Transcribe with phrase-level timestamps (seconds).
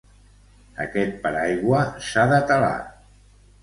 [0.85, 2.77] Aquest paraigua s'ha de telar.